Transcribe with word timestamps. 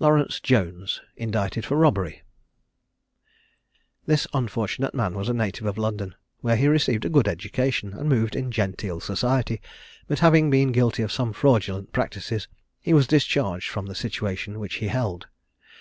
LAURENCE 0.00 0.40
JONES, 0.40 1.00
INDICTED 1.16 1.64
FOR 1.64 1.76
ROBBERY. 1.76 2.22
This 4.06 4.26
unfortunate 4.34 4.92
man 4.92 5.14
was 5.14 5.28
a 5.28 5.32
native 5.32 5.66
of 5.68 5.78
London, 5.78 6.16
where 6.40 6.56
he 6.56 6.66
received 6.66 7.04
a 7.04 7.08
good 7.08 7.28
education, 7.28 7.92
and 7.92 8.08
moved 8.08 8.34
in 8.34 8.50
genteel 8.50 8.98
society, 8.98 9.60
but 10.08 10.18
having 10.18 10.50
been 10.50 10.72
guilty 10.72 11.04
of 11.04 11.12
some 11.12 11.32
fraudulent 11.32 11.92
practices, 11.92 12.48
he 12.80 12.92
was 12.92 13.06
discharged 13.06 13.70
from 13.70 13.86
the 13.86 13.94
situation 13.94 14.58
which 14.58 14.78
he 14.82 14.88
held. 14.88 15.28